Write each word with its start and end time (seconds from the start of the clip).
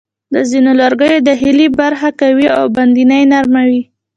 د 0.33 0.35
ځینو 0.49 0.71
لرګیو 0.81 1.25
داخلي 1.29 1.67
برخه 1.79 2.09
قوي 2.21 2.47
او 2.57 2.65
باندنۍ 2.75 3.21
نرمه 3.31 3.61
وي. 3.69 3.81